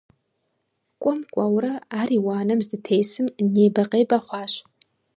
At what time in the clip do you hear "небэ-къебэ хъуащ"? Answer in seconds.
3.53-4.53